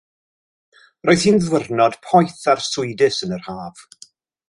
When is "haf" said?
3.53-3.89